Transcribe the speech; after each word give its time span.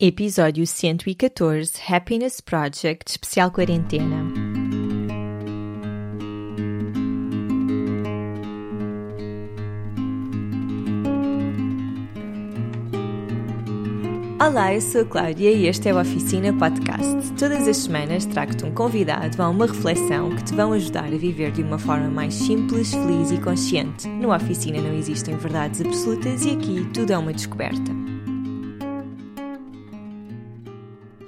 Episódio 0.00 0.64
114 0.64 1.72
Happiness 1.88 2.40
Project 2.40 3.10
Especial 3.10 3.50
Quarentena. 3.50 4.32
Olá, 14.40 14.72
eu 14.72 14.80
sou 14.80 15.00
a 15.00 15.04
Cláudia 15.04 15.50
e 15.50 15.66
este 15.66 15.88
é 15.88 15.92
o 15.92 16.00
Oficina 16.00 16.52
Podcast. 16.52 17.32
Todas 17.36 17.66
as 17.66 17.78
semanas 17.78 18.24
trago-te 18.24 18.64
um 18.64 18.72
convidado 18.72 19.42
a 19.42 19.48
uma 19.48 19.66
reflexão 19.66 20.30
que 20.36 20.44
te 20.44 20.54
vão 20.54 20.74
ajudar 20.74 21.06
a 21.06 21.18
viver 21.18 21.50
de 21.50 21.64
uma 21.64 21.76
forma 21.76 22.08
mais 22.08 22.34
simples, 22.34 22.94
feliz 22.94 23.32
e 23.32 23.40
consciente. 23.40 24.06
No 24.06 24.32
Oficina 24.32 24.80
não 24.80 24.94
existem 24.94 25.36
verdades 25.36 25.80
absolutas 25.80 26.44
e 26.44 26.50
aqui 26.52 26.88
tudo 26.94 27.12
é 27.12 27.18
uma 27.18 27.32
descoberta. 27.32 28.07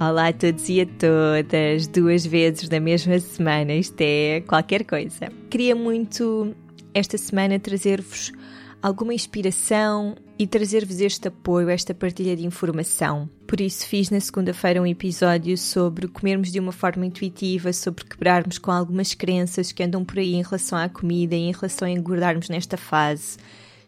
Olá 0.00 0.28
a 0.28 0.32
todos 0.32 0.66
e 0.70 0.80
a 0.80 0.86
todas, 0.86 1.86
duas 1.86 2.24
vezes 2.24 2.70
na 2.70 2.80
mesma 2.80 3.18
semana, 3.18 3.74
isto 3.74 4.00
é 4.00 4.40
qualquer 4.40 4.82
coisa. 4.82 5.28
Queria 5.50 5.76
muito 5.76 6.56
esta 6.94 7.18
semana 7.18 7.58
trazer-vos 7.58 8.32
alguma 8.80 9.12
inspiração 9.12 10.16
e 10.38 10.46
trazer-vos 10.46 11.02
este 11.02 11.28
apoio, 11.28 11.68
esta 11.68 11.92
partilha 11.92 12.34
de 12.34 12.46
informação. 12.46 13.28
Por 13.46 13.60
isso 13.60 13.86
fiz 13.86 14.08
na 14.08 14.20
segunda-feira 14.20 14.80
um 14.80 14.86
episódio 14.86 15.58
sobre 15.58 16.08
comermos 16.08 16.50
de 16.50 16.58
uma 16.58 16.72
forma 16.72 17.04
intuitiva, 17.04 17.70
sobre 17.70 18.06
quebrarmos 18.06 18.56
com 18.56 18.70
algumas 18.70 19.12
crenças 19.12 19.70
que 19.70 19.82
andam 19.82 20.02
por 20.02 20.18
aí 20.18 20.32
em 20.32 20.42
relação 20.42 20.78
à 20.78 20.88
comida 20.88 21.34
e 21.36 21.40
em 21.40 21.52
relação 21.52 21.86
a 21.86 21.90
engordarmos 21.90 22.48
nesta 22.48 22.78
fase 22.78 23.36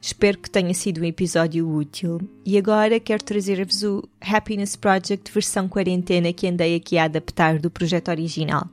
Espero 0.04 0.36
que 0.36 0.50
tenha 0.50 0.74
sido 0.74 1.00
um 1.00 1.04
episódio 1.04 1.72
útil. 1.72 2.20
E 2.44 2.58
agora 2.58 2.98
quero 2.98 3.22
trazer-vos 3.22 3.84
o 3.84 4.02
Happiness 4.20 4.74
Project 4.74 5.30
versão 5.32 5.68
quarentena 5.68 6.32
que 6.32 6.48
andei 6.48 6.74
aqui 6.74 6.98
a 6.98 7.04
adaptar 7.04 7.60
do 7.60 7.70
projeto 7.70 8.08
original. 8.08 8.68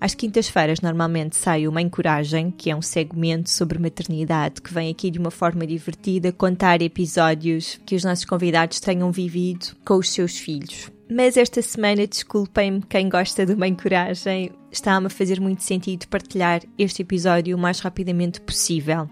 Às 0.00 0.14
quintas-feiras 0.14 0.80
normalmente 0.80 1.36
sai 1.36 1.68
o 1.68 1.72
Mãe 1.72 1.86
Coragem, 1.90 2.50
que 2.50 2.70
é 2.70 2.76
um 2.76 2.80
segmento 2.80 3.50
sobre 3.50 3.78
maternidade 3.78 4.62
que 4.62 4.72
vem 4.72 4.90
aqui 4.90 5.10
de 5.10 5.18
uma 5.18 5.30
forma 5.30 5.66
divertida 5.66 6.32
contar 6.32 6.80
episódios 6.80 7.78
que 7.84 7.94
os 7.94 8.02
nossos 8.02 8.24
convidados 8.24 8.80
tenham 8.80 9.12
vivido 9.12 9.76
com 9.84 9.96
os 9.96 10.10
seus 10.10 10.38
filhos. 10.38 10.90
Mas 11.10 11.36
esta 11.36 11.60
semana, 11.60 12.06
desculpem-me 12.06 12.80
quem 12.88 13.10
gosta 13.10 13.44
do 13.44 13.58
Mãe 13.58 13.74
Coragem, 13.74 14.52
está-me 14.72 15.06
a 15.06 15.10
fazer 15.10 15.38
muito 15.38 15.62
sentido 15.62 16.08
partilhar 16.08 16.62
este 16.78 17.02
episódio 17.02 17.54
o 17.54 17.60
mais 17.60 17.80
rapidamente 17.80 18.40
possível 18.40 19.06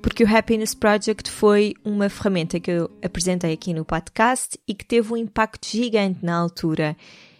porque 0.00 0.24
o 0.24 0.36
Happiness 0.36 0.74
Project 0.74 1.30
foi 1.30 1.74
uma 1.84 2.08
ferramenta 2.08 2.58
que 2.58 2.70
eu 2.70 2.90
apresentei 3.02 3.52
aqui 3.52 3.74
no 3.74 3.84
podcast 3.84 4.58
e 4.66 4.74
que 4.74 4.84
teve 4.84 5.12
um 5.12 5.16
impacto 5.16 5.66
gigante 5.68 6.24
na 6.24 6.36
altura 6.36 6.96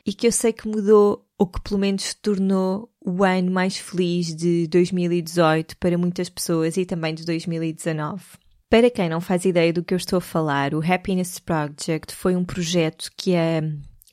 e 0.06 0.12
que 0.12 0.27
eu 0.27 0.33
sei 0.33 0.52
que 0.52 0.69
mudou 0.69 1.27
ou 1.39 1.47
que 1.47 1.61
pelo 1.62 1.80
menos 1.80 2.14
tornou 2.14 2.91
o 3.05 3.25
ano 3.25 3.50
mais 3.50 3.77
feliz 3.77 4.34
de 4.34 4.67
2018 4.69 5.77
para 5.78 5.97
muitas 5.97 6.28
pessoas 6.28 6.77
e 6.77 6.84
também 6.84 7.14
de 7.14 7.25
2019. 7.25 8.22
Para 8.69 8.91
quem 8.91 9.08
não 9.08 9.20
faz 9.20 9.45
ideia 9.45 9.72
do 9.72 9.83
que 9.83 9.95
eu 9.95 9.98
estou 9.98 10.19
a 10.19 10.20
falar, 10.20 10.74
o 10.74 10.83
Happiness 10.84 11.39
Project 11.39 12.14
foi 12.14 12.36
um 12.36 12.45
projeto 12.45 13.11
que 13.17 13.34
a 13.34 13.62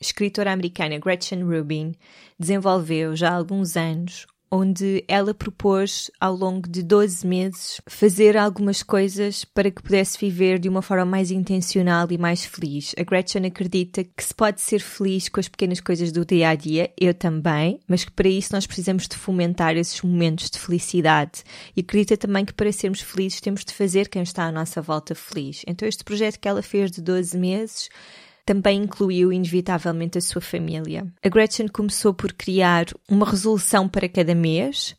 escritora 0.00 0.52
americana 0.52 0.98
Gretchen 0.98 1.42
Rubin 1.42 1.94
desenvolveu 2.38 3.14
já 3.14 3.30
há 3.30 3.34
alguns 3.34 3.76
anos, 3.76 4.26
onde 4.50 5.04
ela 5.06 5.34
propôs, 5.34 6.10
ao 6.20 6.34
longo 6.34 6.68
de 6.68 6.82
12 6.82 7.26
meses, 7.26 7.80
fazer 7.86 8.36
algumas 8.36 8.82
coisas 8.82 9.44
para 9.44 9.70
que 9.70 9.82
pudesse 9.82 10.18
viver 10.18 10.58
de 10.58 10.68
uma 10.68 10.82
forma 10.82 11.04
mais 11.04 11.30
intencional 11.30 12.06
e 12.10 12.18
mais 12.18 12.44
feliz. 12.44 12.94
A 12.98 13.02
Gretchen 13.02 13.46
acredita 13.46 14.04
que 14.04 14.24
se 14.24 14.34
pode 14.34 14.60
ser 14.60 14.80
feliz 14.80 15.28
com 15.28 15.40
as 15.40 15.48
pequenas 15.48 15.80
coisas 15.80 16.10
do 16.12 16.24
dia 16.24 16.50
a 16.50 16.54
dia, 16.54 16.90
eu 16.98 17.12
também, 17.12 17.78
mas 17.86 18.04
que 18.04 18.12
para 18.12 18.28
isso 18.28 18.52
nós 18.52 18.66
precisamos 18.66 19.06
de 19.06 19.16
fomentar 19.16 19.76
esses 19.76 20.00
momentos 20.02 20.50
de 20.50 20.58
felicidade. 20.58 21.42
E 21.76 21.80
acredita 21.80 22.16
também 22.16 22.44
que 22.44 22.54
para 22.54 22.72
sermos 22.72 23.00
felizes 23.00 23.40
temos 23.40 23.64
de 23.64 23.72
fazer 23.72 24.08
quem 24.08 24.22
está 24.22 24.44
à 24.44 24.52
nossa 24.52 24.80
volta 24.80 25.14
feliz. 25.14 25.62
Então, 25.66 25.86
este 25.86 26.04
projeto 26.04 26.38
que 26.38 26.48
ela 26.48 26.62
fez 26.62 26.90
de 26.90 27.02
12 27.02 27.36
meses 27.36 27.88
também 28.48 28.84
incluiu 28.84 29.30
inevitavelmente 29.30 30.16
a 30.16 30.22
sua 30.22 30.40
família. 30.40 31.06
A 31.22 31.28
Gretchen 31.28 31.68
começou 31.68 32.14
por 32.14 32.32
criar 32.32 32.86
uma 33.06 33.28
resolução 33.28 33.86
para 33.86 34.08
cada 34.08 34.34
mês. 34.34 34.96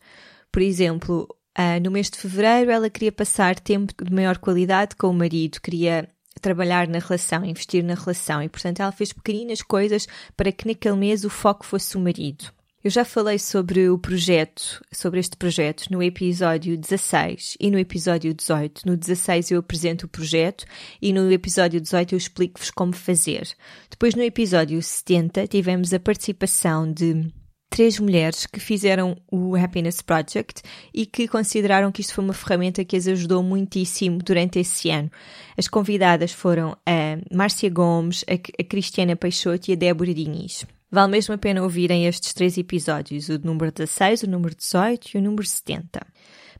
Por 0.51 0.61
exemplo, 0.61 1.27
uh, 1.57 1.83
no 1.83 1.89
mês 1.89 2.11
de 2.11 2.19
fevereiro 2.19 2.69
ela 2.69 2.91
queria 2.91 3.11
passar 3.11 3.59
tempo 3.59 3.91
de 4.05 4.13
maior 4.13 4.37
qualidade 4.37 4.95
com 4.95 5.07
o 5.07 5.13
marido, 5.15 5.59
queria 5.61 6.07
trabalhar 6.39 6.87
na 6.87 6.99
relação, 6.99 7.43
investir 7.43 7.83
na 7.83 7.95
relação 7.95 8.43
e, 8.43 8.47
portanto, 8.47 8.81
ela 8.81 8.91
fez 8.91 9.11
pequeninas 9.11 9.63
coisas 9.63 10.07
para 10.37 10.51
que 10.51 10.67
naquele 10.67 10.95
mês 10.95 11.25
o 11.25 11.29
foco 11.29 11.65
fosse 11.65 11.97
o 11.97 11.99
marido. 11.99 12.53
Eu 12.81 12.89
já 12.89 13.03
falei 13.03 13.37
sobre 13.37 13.89
o 13.89 13.99
projeto, 13.99 14.81
sobre 14.89 15.19
este 15.19 15.35
projeto, 15.35 15.87
no 15.91 16.01
episódio 16.01 16.77
16 16.77 17.57
e 17.59 17.69
no 17.69 17.77
episódio 17.77 18.33
18. 18.33 18.83
No 18.85 18.95
16 18.95 19.51
eu 19.51 19.59
apresento 19.59 20.05
o 20.05 20.09
projeto 20.09 20.63
e 21.01 21.11
no 21.11 21.29
episódio 21.29 21.81
18 21.81 22.15
eu 22.15 22.17
explico-vos 22.17 22.71
como 22.71 22.93
fazer. 22.93 23.49
Depois, 23.89 24.15
no 24.15 24.23
episódio 24.23 24.81
70, 24.81 25.45
tivemos 25.47 25.93
a 25.93 25.99
participação 25.99 26.89
de 26.89 27.29
três 27.69 27.99
mulheres 27.99 28.45
que 28.45 28.61
fizeram 28.61 29.17
o 29.29 29.57
Happiness 29.57 30.01
Project 30.01 30.61
e 30.93 31.05
que 31.05 31.27
consideraram 31.27 31.91
que 31.91 31.99
isto 31.99 32.13
foi 32.13 32.23
uma 32.23 32.33
ferramenta 32.33 32.85
que 32.85 32.95
as 32.95 33.07
ajudou 33.07 33.43
muitíssimo 33.43 34.19
durante 34.19 34.57
esse 34.57 34.89
ano. 34.89 35.11
As 35.57 35.67
convidadas 35.67 36.31
foram 36.31 36.77
a 36.85 37.17
Márcia 37.29 37.69
Gomes, 37.69 38.23
a 38.25 38.63
Cristiana 38.63 39.17
Peixoto 39.17 39.69
e 39.69 39.73
a 39.73 39.75
Débora 39.75 40.13
Diniz. 40.13 40.65
Vale 40.91 41.11
mesmo 41.11 41.35
a 41.35 41.37
pena 41.37 41.61
ouvirem 41.61 42.07
estes 42.07 42.33
três 42.33 42.57
episódios, 42.57 43.29
o 43.29 43.39
número 43.39 43.71
16, 43.71 44.23
o 44.23 44.29
número 44.29 44.55
18 44.55 45.11
e 45.13 45.17
o 45.17 45.21
número 45.21 45.45
70, 45.45 46.01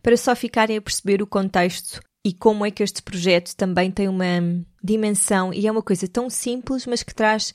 para 0.04 0.18
só 0.18 0.36
ficarem 0.36 0.78
a 0.78 0.82
perceber 0.82 1.22
o 1.22 1.28
contexto 1.28 2.00
e 2.24 2.34
como 2.34 2.66
é 2.66 2.70
que 2.70 2.84
este 2.84 3.02
projeto 3.02 3.56
também 3.56 3.90
tem 3.90 4.08
uma 4.08 4.26
dimensão 4.84 5.54
e 5.54 5.66
é 5.66 5.72
uma 5.72 5.82
coisa 5.82 6.08
tão 6.08 6.30
simples, 6.30 6.86
mas 6.86 7.02
que 7.02 7.16
traz 7.16 7.54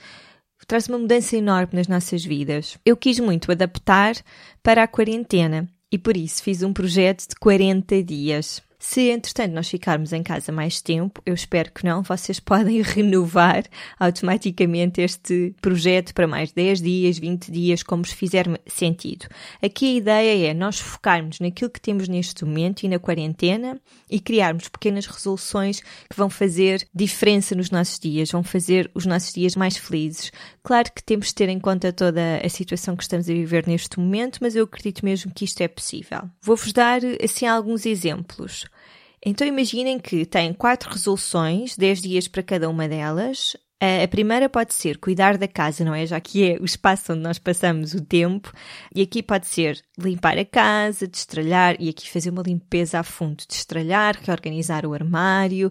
traz 0.67 0.89
uma 0.89 0.99
mudança 0.99 1.37
enorme 1.37 1.75
nas 1.75 1.89
nossas 1.89 2.25
vidas. 2.25 2.79
Eu 2.87 2.97
quis 2.97 3.21
muito 3.21 3.53
adaptar 3.53 4.15
para 4.63 4.83
a 4.83 4.89
quarentena 4.89 5.69
e 5.93 5.99
por 5.99 6.17
isso 6.17 6.43
fiz 6.43 6.63
um 6.63 6.73
projeto 6.73 7.29
de 7.29 7.35
40 7.37 8.03
dias. 8.03 8.63
Se, 8.87 9.09
entretanto, 9.09 9.55
nós 9.55 9.71
ficarmos 9.71 10.13
em 10.13 10.23
casa 10.23 10.53
mais 10.53 10.83
tempo, 10.83 11.23
eu 11.25 11.33
espero 11.33 11.73
que 11.73 11.87
não, 11.87 12.03
vocês 12.03 12.39
podem 12.39 12.83
renovar 12.83 13.65
automaticamente 13.99 15.01
este 15.01 15.55
projeto 15.63 16.13
para 16.13 16.29
mais 16.29 16.53
10 16.53 16.83
dias, 16.83 17.19
20 17.19 17.51
dias, 17.51 17.83
como 17.83 18.03
vos 18.03 18.13
fizer 18.13 18.47
sentido. 18.67 19.27
Aqui 19.63 19.87
a 19.87 19.97
ideia 19.97 20.51
é 20.51 20.55
nós 20.55 20.79
focarmos 20.79 21.41
naquilo 21.41 21.71
que 21.71 21.81
temos 21.81 22.09
neste 22.09 22.45
momento 22.45 22.83
e 22.83 22.89
na 22.89 22.99
quarentena 22.99 23.81
e 24.09 24.21
criarmos 24.21 24.69
pequenas 24.69 25.07
resoluções 25.07 25.81
que 25.81 26.15
vão 26.15 26.29
fazer 26.29 26.87
diferença 26.95 27.55
nos 27.55 27.71
nossos 27.71 27.99
dias, 27.99 28.31
vão 28.31 28.45
fazer 28.45 28.91
os 28.95 29.07
nossos 29.07 29.33
dias 29.33 29.57
mais 29.57 29.79
felizes. 29.79 30.31
Claro 30.63 30.93
que 30.95 31.03
temos 31.03 31.29
de 31.29 31.35
ter 31.37 31.49
em 31.49 31.59
conta 31.59 31.91
toda 31.91 32.37
a 32.45 32.49
situação 32.51 32.95
que 32.95 33.03
estamos 33.03 33.31
a 33.31 33.33
viver 33.33 33.67
neste 33.67 33.99
momento, 33.99 34.41
mas 34.43 34.55
eu 34.55 34.65
acredito 34.65 35.07
mesmo 35.07 35.33
que 35.35 35.47
isto 35.47 35.63
é 35.63 35.69
possível. 35.69 36.29
Vou-vos 36.43 36.71
dar, 36.71 37.01
assim, 37.23 37.47
alguns 37.47 37.87
exemplos. 37.87 38.67
Então 39.25 39.47
imaginem 39.47 39.99
que 39.99 40.27
têm 40.27 40.53
quatro 40.53 40.91
resoluções, 40.91 41.77
10 41.77 42.03
dias 42.03 42.29
para 42.29 42.43
cada 42.43 42.69
uma 42.69 42.87
delas. 42.87 43.57
A 43.81 44.09
primeira 44.09 44.49
pode 44.49 44.73
ser 44.73 44.97
cuidar 44.97 45.37
da 45.37 45.47
casa, 45.47 45.85
não 45.85 45.95
é? 45.95 46.07
Já 46.07 46.19
que 46.19 46.53
é 46.53 46.59
o 46.59 46.65
espaço 46.65 47.13
onde 47.13 47.21
nós 47.21 47.39
passamos 47.39 47.93
o 47.93 48.03
tempo. 48.03 48.51
E 48.95 49.03
aqui 49.03 49.23
pode 49.23 49.47
ser 49.47 49.83
limpar 49.99 50.39
a 50.39 50.45
casa, 50.45 51.07
destralhar, 51.07 51.77
e 51.79 51.91
aqui 51.91 52.11
fazer 52.11 52.31
uma 52.31 52.43
limpeza 52.43 53.01
a 53.01 53.03
fundo, 53.03 53.45
destralhar, 53.47 54.19
reorganizar 54.23 54.87
o 54.87 54.95
armário, 54.95 55.71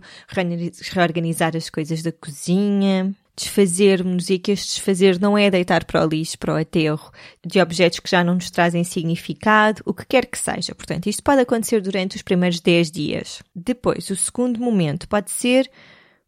reorganizar 0.92 1.56
as 1.56 1.72
coisas 1.72 2.04
da 2.04 2.12
cozinha, 2.12 3.16
desfazermos 3.36 4.30
e 4.30 4.38
que 4.38 4.52
este 4.52 4.76
desfazer 4.76 5.20
não 5.20 5.38
é 5.38 5.50
deitar 5.50 5.86
para 5.86 6.06
o 6.06 6.08
lixo, 6.08 6.38
para 6.38 6.54
o 6.54 6.58
aterro 6.58 7.12
de 7.46 7.60
objetos 7.60 8.00
que 8.00 8.10
já 8.10 8.24
não 8.24 8.36
nos 8.36 8.52
trazem 8.52 8.84
significado, 8.84 9.82
o 9.86 9.94
que 9.94 10.06
quer 10.06 10.26
que 10.26 10.38
seja. 10.38 10.76
Portanto, 10.76 11.08
isto 11.08 11.24
pode 11.24 11.42
acontecer 11.42 11.82
durante 11.82 12.16
os 12.16 12.22
primeiros 12.22 12.60
10 12.60 12.92
dias. 12.92 13.42
Depois, 13.56 14.10
o 14.10 14.16
segundo 14.16 14.60
momento 14.60 15.08
pode 15.08 15.32
ser 15.32 15.70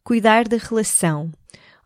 cuidar 0.03 0.47
da 0.47 0.57
relação 0.57 1.31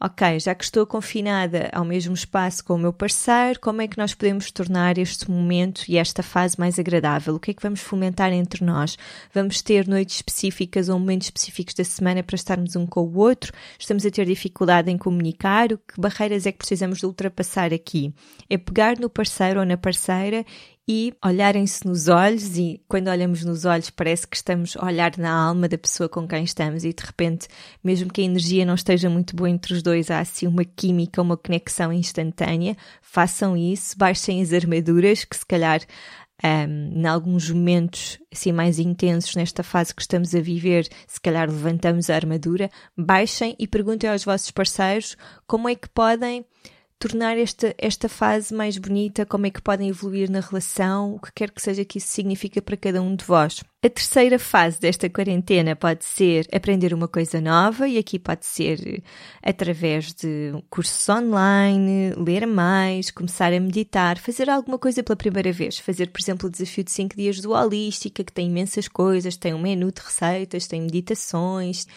ok, 0.01 0.39
já 0.39 0.55
que 0.55 0.63
estou 0.63 0.85
confinada 0.85 1.69
ao 1.73 1.83
mesmo 1.83 2.13
espaço 2.13 2.63
com 2.63 2.75
o 2.75 2.77
meu 2.77 2.93
parceiro, 2.93 3.59
como 3.59 3.81
é 3.81 3.87
que 3.87 3.97
nós 3.97 4.13
podemos 4.13 4.49
tornar 4.49 4.97
este 4.97 5.29
momento 5.29 5.83
e 5.89 5.97
esta 5.97 6.23
fase 6.23 6.57
mais 6.57 6.79
agradável? 6.79 7.35
O 7.35 7.39
que 7.39 7.51
é 7.51 7.53
que 7.53 7.61
vamos 7.61 7.81
fomentar 7.81 8.31
entre 8.31 8.63
nós? 8.63 8.97
Vamos 9.33 9.61
ter 9.61 9.87
noites 9.87 10.15
específicas 10.15 10.87
ou 10.87 10.97
momentos 10.97 11.27
específicos 11.27 11.73
da 11.73 11.83
semana 11.83 12.23
para 12.23 12.35
estarmos 12.35 12.77
um 12.77 12.87
com 12.87 13.01
o 13.01 13.17
outro? 13.17 13.51
Estamos 13.77 14.05
a 14.05 14.11
ter 14.11 14.25
dificuldade 14.25 14.89
em 14.89 14.97
comunicar? 14.97 15.67
Que 15.67 15.99
barreiras 15.99 16.45
é 16.45 16.51
que 16.51 16.59
precisamos 16.59 16.99
de 16.99 17.05
ultrapassar 17.05 17.73
aqui? 17.73 18.13
É 18.49 18.57
pegar 18.57 18.97
no 18.97 19.09
parceiro 19.09 19.59
ou 19.59 19.65
na 19.65 19.75
parceira 19.75 20.45
e 20.91 21.13
olharem-se 21.23 21.85
nos 21.85 22.07
olhos 22.07 22.57
e 22.57 22.81
quando 22.87 23.09
olhamos 23.09 23.45
nos 23.45 23.63
olhos 23.63 23.91
parece 23.91 24.27
que 24.27 24.35
estamos 24.35 24.75
a 24.75 24.87
olhar 24.87 25.15
na 25.19 25.29
alma 25.29 25.69
da 25.69 25.77
pessoa 25.77 26.09
com 26.09 26.27
quem 26.27 26.43
estamos 26.43 26.83
e 26.83 26.91
de 26.91 27.03
repente, 27.03 27.47
mesmo 27.83 28.11
que 28.11 28.21
a 28.21 28.23
energia 28.23 28.65
não 28.65 28.73
esteja 28.73 29.07
muito 29.07 29.35
boa 29.35 29.47
entre 29.47 29.71
os 29.71 29.83
dois, 29.83 30.09
há 30.09 30.19
assim 30.19 30.47
uma 30.47 30.65
química, 30.65 31.21
uma 31.21 31.37
conexão 31.37 31.93
instantânea. 31.93 32.75
Façam 33.03 33.55
isso, 33.55 33.95
baixem 33.95 34.41
as 34.41 34.51
armaduras 34.51 35.23
que 35.23 35.37
se 35.37 35.45
calhar 35.45 35.79
um, 36.43 36.99
em 36.99 37.05
alguns 37.05 37.51
momentos 37.51 38.17
assim 38.33 38.51
mais 38.51 38.79
intensos 38.79 39.35
nesta 39.35 39.61
fase 39.61 39.93
que 39.93 40.01
estamos 40.01 40.33
a 40.33 40.41
viver, 40.41 40.87
se 41.05 41.21
calhar 41.21 41.47
levantamos 41.47 42.09
a 42.09 42.15
armadura, 42.15 42.67
baixem 42.97 43.55
e 43.59 43.67
perguntem 43.67 44.09
aos 44.09 44.23
vossos 44.23 44.49
parceiros 44.49 45.15
como 45.45 45.69
é 45.69 45.75
que 45.75 45.87
podem 45.87 46.43
tornar 46.99 47.37
esta, 47.37 47.73
esta 47.77 48.09
fase 48.09 48.53
mais 48.53 48.77
bonita, 48.77 49.25
como 49.25 49.47
é 49.47 49.49
que 49.49 49.61
podem 49.61 49.87
evoluir 49.87 50.29
na 50.29 50.41
relação, 50.41 51.15
o 51.15 51.19
que 51.19 51.31
quer 51.31 51.49
que 51.49 51.61
seja 51.61 51.85
que 51.85 51.97
isso 51.97 52.07
significa 52.07 52.61
para 52.61 52.75
cada 52.75 53.01
um 53.01 53.15
de 53.15 53.23
vós. 53.23 53.63
A 53.81 53.89
terceira 53.89 54.37
fase 54.37 54.77
desta 54.81 55.09
quarentena 55.09 55.77
pode 55.77 56.03
ser 56.03 56.45
aprender 56.53 56.93
uma 56.93 57.07
coisa 57.07 57.39
nova, 57.39 57.87
e 57.87 57.97
aqui 57.97 58.19
pode 58.19 58.45
ser 58.45 59.01
através 59.41 60.13
de 60.13 60.51
cursos 60.69 61.07
online, 61.07 62.13
ler 62.17 62.45
mais, 62.45 63.09
começar 63.09 63.53
a 63.53 63.59
meditar, 63.61 64.17
fazer 64.17 64.49
alguma 64.49 64.77
coisa 64.77 65.01
pela 65.01 65.15
primeira 65.15 65.53
vez. 65.53 65.79
Fazer, 65.79 66.07
por 66.07 66.19
exemplo, 66.19 66.49
o 66.49 66.51
desafio 66.51 66.83
de 66.83 66.91
5 66.91 67.15
dias 67.15 67.39
do 67.39 67.51
Holística, 67.51 68.25
que 68.25 68.33
tem 68.33 68.47
imensas 68.47 68.89
coisas, 68.89 69.37
tem 69.37 69.53
um 69.53 69.61
menu 69.61 69.89
de 69.89 70.01
receitas, 70.01 70.67
tem 70.67 70.81
meditações 70.81 71.87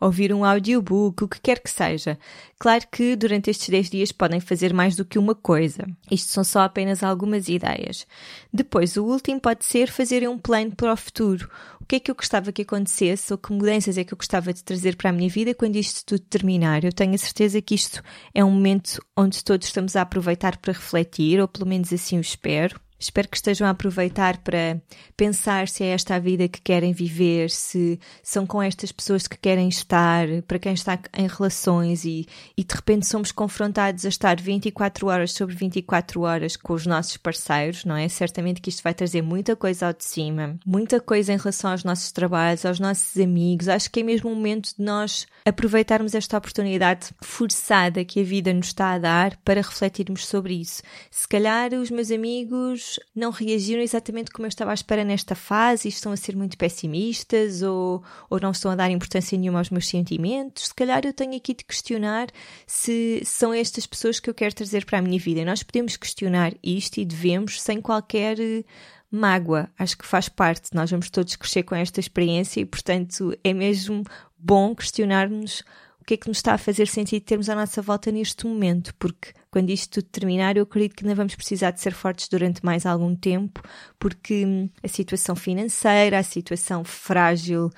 ouvir 0.00 0.32
um 0.32 0.44
audiobook, 0.44 1.22
o 1.22 1.28
que 1.28 1.40
quer 1.40 1.60
que 1.60 1.70
seja. 1.70 2.18
Claro 2.58 2.84
que 2.90 3.14
durante 3.14 3.50
estes 3.50 3.68
10 3.68 3.90
dias 3.90 4.12
podem 4.12 4.40
fazer 4.40 4.72
mais 4.72 4.96
do 4.96 5.04
que 5.04 5.18
uma 5.18 5.34
coisa. 5.34 5.86
Isto 6.10 6.30
são 6.30 6.42
só 6.42 6.60
apenas 6.62 7.02
algumas 7.02 7.48
ideias. 7.48 8.06
Depois, 8.52 8.96
o 8.96 9.04
último 9.04 9.40
pode 9.40 9.64
ser 9.64 9.90
fazerem 9.90 10.28
um 10.28 10.38
plano 10.38 10.74
para 10.74 10.92
o 10.92 10.96
futuro. 10.96 11.50
O 11.80 11.84
que 11.84 11.96
é 11.96 12.00
que 12.00 12.10
eu 12.10 12.14
gostava 12.14 12.52
que 12.52 12.62
acontecesse 12.62 13.32
ou 13.32 13.38
que 13.38 13.52
mudanças 13.52 13.98
é 13.98 14.04
que 14.04 14.14
eu 14.14 14.18
gostava 14.18 14.52
de 14.52 14.64
trazer 14.64 14.96
para 14.96 15.10
a 15.10 15.12
minha 15.12 15.28
vida 15.28 15.54
quando 15.54 15.76
isto 15.76 16.04
tudo 16.06 16.22
terminar? 16.28 16.84
Eu 16.84 16.92
tenho 16.92 17.14
a 17.14 17.18
certeza 17.18 17.60
que 17.60 17.74
isto 17.74 18.02
é 18.34 18.44
um 18.44 18.50
momento 18.50 19.04
onde 19.16 19.44
todos 19.44 19.66
estamos 19.66 19.96
a 19.96 20.02
aproveitar 20.02 20.56
para 20.56 20.72
refletir, 20.72 21.40
ou 21.40 21.48
pelo 21.48 21.66
menos 21.66 21.92
assim 21.92 22.16
o 22.16 22.20
espero. 22.20 22.80
Espero 23.00 23.28
que 23.28 23.36
estejam 23.36 23.66
a 23.66 23.70
aproveitar 23.70 24.36
para 24.38 24.80
pensar 25.16 25.68
se 25.68 25.82
é 25.82 25.88
esta 25.88 26.16
a 26.16 26.18
vida 26.18 26.46
que 26.48 26.60
querem 26.60 26.92
viver, 26.92 27.48
se 27.48 27.98
são 28.22 28.46
com 28.46 28.62
estas 28.62 28.92
pessoas 28.92 29.26
que 29.26 29.38
querem 29.38 29.68
estar, 29.68 30.26
para 30.46 30.58
quem 30.58 30.74
está 30.74 30.98
em 31.16 31.26
relações 31.26 32.04
e, 32.04 32.26
e 32.54 32.62
de 32.62 32.74
repente 32.74 33.06
somos 33.06 33.32
confrontados 33.32 34.04
a 34.04 34.08
estar 34.10 34.38
24 34.38 35.06
horas 35.06 35.32
sobre 35.32 35.56
24 35.56 36.20
horas 36.20 36.56
com 36.56 36.74
os 36.74 36.84
nossos 36.84 37.16
parceiros, 37.16 37.86
não 37.86 37.96
é? 37.96 38.06
Certamente 38.06 38.60
que 38.60 38.68
isto 38.68 38.82
vai 38.82 38.92
trazer 38.92 39.22
muita 39.22 39.56
coisa 39.56 39.86
ao 39.86 39.92
de 39.94 40.04
cima, 40.04 40.58
muita 40.66 41.00
coisa 41.00 41.32
em 41.32 41.38
relação 41.38 41.70
aos 41.70 41.84
nossos 41.84 42.12
trabalhos, 42.12 42.66
aos 42.66 42.78
nossos 42.78 43.16
amigos. 43.16 43.68
Acho 43.68 43.90
que 43.90 44.00
é 44.00 44.02
mesmo 44.02 44.30
o 44.30 44.34
momento 44.34 44.76
de 44.76 44.82
nós 44.84 45.26
aproveitarmos 45.46 46.14
esta 46.14 46.36
oportunidade 46.36 47.08
forçada 47.22 48.04
que 48.04 48.20
a 48.20 48.24
vida 48.24 48.52
nos 48.52 48.66
está 48.66 48.92
a 48.92 48.98
dar 48.98 49.36
para 49.38 49.62
refletirmos 49.62 50.26
sobre 50.26 50.60
isso. 50.60 50.82
Se 51.10 51.26
calhar 51.26 51.72
os 51.72 51.90
meus 51.90 52.10
amigos 52.10 52.89
não 53.14 53.30
reagiram 53.30 53.82
exatamente 53.82 54.30
como 54.30 54.46
eu 54.46 54.48
estava 54.48 54.70
à 54.70 54.74
espera 54.74 55.04
nesta 55.04 55.34
fase 55.34 55.86
e 55.86 55.90
estão 55.90 56.12
a 56.12 56.16
ser 56.16 56.36
muito 56.36 56.56
pessimistas 56.56 57.62
ou, 57.62 58.02
ou 58.28 58.40
não 58.40 58.50
estão 58.50 58.70
a 58.70 58.74
dar 58.74 58.90
importância 58.90 59.36
nenhuma 59.36 59.58
aos 59.58 59.70
meus 59.70 59.88
sentimentos. 59.88 60.68
Se 60.68 60.74
calhar 60.74 61.04
eu 61.04 61.12
tenho 61.12 61.36
aqui 61.36 61.54
de 61.54 61.64
questionar 61.64 62.28
se 62.66 63.22
são 63.24 63.52
estas 63.52 63.86
pessoas 63.86 64.18
que 64.18 64.30
eu 64.30 64.34
quero 64.34 64.54
trazer 64.54 64.84
para 64.84 64.98
a 64.98 65.02
minha 65.02 65.18
vida. 65.18 65.44
Nós 65.44 65.62
podemos 65.62 65.96
questionar 65.96 66.52
isto 66.62 66.98
e 66.98 67.04
devemos 67.04 67.60
sem 67.60 67.80
qualquer 67.80 68.38
eh, 68.40 68.64
mágoa. 69.10 69.68
Acho 69.78 69.98
que 69.98 70.06
faz 70.06 70.28
parte. 70.28 70.74
Nós 70.74 70.90
vamos 70.90 71.10
todos 71.10 71.36
crescer 71.36 71.62
com 71.62 71.74
esta 71.74 72.00
experiência 72.00 72.60
e, 72.60 72.64
portanto, 72.64 73.36
é 73.42 73.52
mesmo 73.52 74.04
bom 74.38 74.74
questionarmos 74.74 75.62
o 76.00 76.04
que 76.04 76.14
é 76.14 76.16
que 76.16 76.28
nos 76.28 76.38
está 76.38 76.54
a 76.54 76.58
fazer 76.58 76.86
sentido 76.88 77.22
termos 77.22 77.48
à 77.48 77.54
nossa 77.54 77.82
volta 77.82 78.10
neste 78.10 78.46
momento, 78.46 78.94
porque 78.98 79.32
quando 79.50 79.70
isto 79.70 80.00
tudo 80.00 80.10
terminar, 80.10 80.56
eu 80.56 80.62
acredito 80.62 80.96
que 80.96 81.04
ainda 81.04 81.14
vamos 81.14 81.34
precisar 81.34 81.70
de 81.72 81.80
ser 81.80 81.92
fortes 81.92 82.28
durante 82.28 82.64
mais 82.64 82.86
algum 82.86 83.14
tempo, 83.14 83.62
porque 83.98 84.44
hum, 84.46 84.70
a 84.82 84.88
situação 84.88 85.36
financeira, 85.36 86.18
a 86.18 86.22
situação 86.22 86.84
frágil 86.84 87.70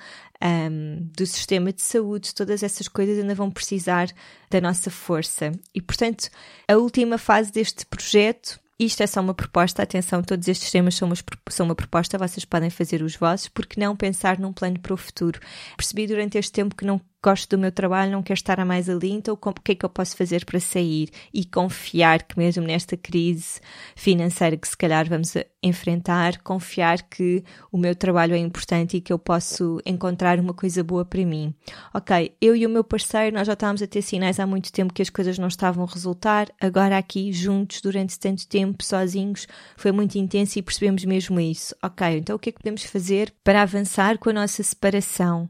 um, 0.43 1.09
do 1.15 1.25
sistema 1.25 1.71
de 1.71 1.81
saúde, 1.81 2.33
todas 2.33 2.63
essas 2.63 2.87
coisas 2.87 3.17
ainda 3.17 3.35
vão 3.35 3.49
precisar 3.51 4.09
da 4.49 4.59
nossa 4.61 4.89
força. 4.89 5.51
E, 5.73 5.81
portanto, 5.81 6.29
a 6.67 6.75
última 6.75 7.17
fase 7.17 7.51
deste 7.51 7.85
projeto 7.85 8.59
isto 8.79 9.01
é 9.01 9.07
só 9.07 9.21
uma 9.21 9.33
proposta, 9.33 9.83
atenção, 9.83 10.23
todos 10.23 10.47
estes 10.47 10.71
temas 10.71 10.95
são 10.95 11.07
uma, 11.07 11.15
são 11.49 11.65
uma 11.65 11.75
proposta, 11.75 12.17
vocês 12.17 12.43
podem 12.43 12.69
fazer 12.69 13.01
os 13.01 13.15
vossos, 13.15 13.47
porque 13.47 13.79
não 13.79 13.95
pensar 13.95 14.39
num 14.39 14.51
plano 14.51 14.79
para 14.79 14.93
o 14.93 14.97
futuro? 14.97 15.39
Percebi 15.77 16.07
durante 16.07 16.37
este 16.37 16.51
tempo 16.51 16.75
que 16.75 16.83
não 16.85 16.99
gosto 17.23 17.55
do 17.55 17.57
meu 17.57 17.71
trabalho, 17.71 18.11
não 18.11 18.21
quero 18.21 18.37
estar 18.37 18.59
a 18.59 18.65
mais 18.65 18.89
ali, 18.89 19.11
então 19.11 19.33
o 19.33 19.53
que 19.53 19.71
é 19.71 19.75
que 19.75 19.85
eu 19.85 19.89
posso 19.89 20.17
fazer 20.17 20.43
para 20.43 20.59
sair? 20.59 21.09
E 21.33 21.45
confiar 21.45 22.23
que 22.23 22.37
mesmo 22.37 22.65
nesta 22.65 22.97
crise 22.97 23.61
financeira 23.95 24.57
que 24.57 24.67
se 24.67 24.75
calhar 24.75 25.07
vamos 25.07 25.33
enfrentar, 25.63 26.41
confiar 26.41 27.01
que 27.03 27.41
o 27.71 27.77
meu 27.77 27.95
trabalho 27.95 28.35
é 28.35 28.37
importante 28.37 28.97
e 28.97 29.01
que 29.01 29.13
eu 29.13 29.17
posso 29.17 29.79
encontrar 29.85 30.37
uma 30.37 30.53
coisa 30.53 30.83
boa 30.83 31.05
para 31.05 31.25
mim. 31.25 31.55
Ok, 31.93 32.35
eu 32.41 32.55
e 32.55 32.65
o 32.65 32.69
meu 32.69 32.83
parceiro, 32.83 33.35
nós 33.35 33.47
já 33.47 33.53
estávamos 33.53 33.81
a 33.81 33.87
ter 33.87 34.01
sinais 34.01 34.39
há 34.39 34.45
muito 34.45 34.71
tempo 34.71 34.93
que 34.93 35.01
as 35.01 35.09
coisas 35.09 35.39
não 35.39 35.47
estavam 35.47 35.85
a 35.85 35.87
resultar, 35.87 36.49
agora 36.59 36.97
aqui, 36.97 37.31
juntos, 37.31 37.79
durante 37.79 38.19
tanto 38.19 38.45
tempo, 38.45 38.83
sozinhos, 38.83 39.47
foi 39.77 39.93
muito 39.93 40.17
intenso 40.17 40.59
e 40.59 40.61
percebemos 40.61 41.05
mesmo 41.05 41.39
isso. 41.39 41.73
Ok, 41.81 42.05
então 42.17 42.35
o 42.35 42.39
que 42.39 42.49
é 42.49 42.51
que 42.51 42.59
podemos 42.59 42.83
fazer 42.83 43.33
para 43.43 43.61
avançar 43.61 44.17
com 44.17 44.29
a 44.29 44.33
nossa 44.33 44.61
separação? 44.61 45.49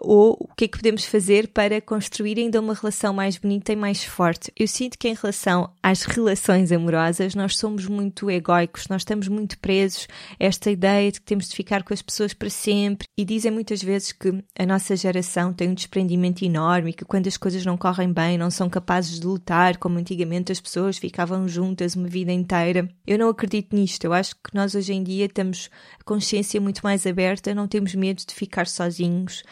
Ou 0.00 0.36
o 0.40 0.54
que 0.54 0.64
é 0.64 0.68
que 0.68 0.78
podemos 0.78 1.04
fazer 1.04 1.48
para 1.48 1.80
construir 1.80 2.38
ainda 2.38 2.60
uma 2.60 2.74
relação 2.74 3.14
mais 3.14 3.36
bonita 3.36 3.72
e 3.72 3.76
mais 3.76 4.04
forte. 4.04 4.52
Eu 4.56 4.66
sinto 4.66 4.98
que 4.98 5.08
em 5.08 5.14
relação 5.14 5.70
às 5.82 6.02
relações 6.02 6.72
amorosas 6.72 7.34
nós 7.34 7.56
somos 7.56 7.86
muito 7.86 8.30
egóicos, 8.30 8.88
nós 8.88 9.02
estamos 9.02 9.28
muito 9.28 9.58
presos 9.58 10.08
a 10.40 10.44
esta 10.44 10.70
ideia 10.70 11.10
de 11.12 11.20
que 11.20 11.26
temos 11.26 11.48
de 11.48 11.54
ficar 11.54 11.82
com 11.82 11.94
as 11.94 12.02
pessoas 12.02 12.34
para 12.34 12.50
sempre 12.50 13.06
e 13.16 13.24
dizem 13.24 13.50
muitas 13.50 13.82
vezes 13.82 14.12
que 14.12 14.42
a 14.58 14.66
nossa 14.66 14.96
geração 14.96 15.52
tem 15.52 15.68
um 15.68 15.74
desprendimento 15.74 16.44
enorme 16.44 16.90
e 16.90 16.94
que 16.94 17.04
quando 17.04 17.28
as 17.28 17.36
coisas 17.36 17.64
não 17.64 17.76
correm 17.76 18.12
bem 18.12 18.36
não 18.36 18.50
são 18.50 18.68
capazes 18.68 19.20
de 19.20 19.26
lutar 19.26 19.76
como 19.78 19.98
antigamente 19.98 20.50
as 20.50 20.60
pessoas 20.60 20.98
ficavam 20.98 21.46
juntas 21.46 21.94
uma 21.94 22.08
vida 22.08 22.32
inteira. 22.32 22.88
Eu 23.06 23.18
não 23.18 23.28
acredito 23.28 23.74
nisto, 23.74 24.04
eu 24.04 24.12
acho 24.12 24.34
que 24.36 24.54
nós 24.54 24.74
hoje 24.74 24.92
em 24.92 25.02
dia 25.02 25.28
temos 25.28 25.70
a 26.00 26.04
consciência 26.04 26.60
muito 26.60 26.80
mais 26.82 27.06
aberta, 27.06 27.54
não 27.54 27.68
temos 27.68 27.94
medo 27.94 28.22
de 28.26 28.34
ficar 28.34 28.66
sozinhos 28.66 29.42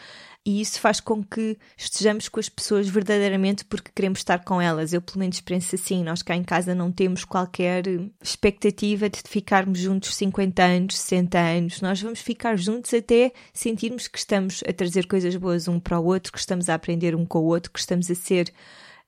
e 0.45 0.59
isso 0.59 0.81
faz 0.81 0.99
com 0.99 1.23
que 1.23 1.57
estejamos 1.77 2.27
com 2.27 2.37
as 2.37 2.49
pessoas 2.49 2.89
verdadeiramente 2.89 3.63
porque 3.63 3.91
queremos 3.95 4.19
estar 4.19 4.43
com 4.43 4.61
elas. 4.61 4.91
Eu, 4.91 5.01
pelo 5.01 5.19
menos, 5.19 5.39
penso 5.39 5.75
assim. 5.75 6.03
Nós 6.03 6.21
cá 6.21 6.35
em 6.35 6.43
casa 6.43 6.75
não 6.75 6.91
temos 6.91 7.23
qualquer 7.23 7.85
expectativa 8.21 9.09
de 9.09 9.21
ficarmos 9.25 9.79
juntos 9.79 10.13
50 10.15 10.61
anos, 10.61 10.97
60 10.97 11.39
anos. 11.39 11.81
Nós 11.81 12.01
vamos 12.01 12.19
ficar 12.19 12.57
juntos 12.57 12.93
até 12.93 13.31
sentirmos 13.53 14.09
que 14.09 14.17
estamos 14.17 14.61
a 14.67 14.73
trazer 14.73 15.07
coisas 15.07 15.33
boas 15.37 15.69
um 15.69 15.79
para 15.79 15.97
o 15.97 16.05
outro, 16.05 16.33
que 16.33 16.39
estamos 16.39 16.67
a 16.67 16.73
aprender 16.73 17.15
um 17.15 17.25
com 17.25 17.39
o 17.39 17.45
outro, 17.45 17.71
que 17.71 17.79
estamos 17.79 18.11
a 18.11 18.15
ser, 18.15 18.53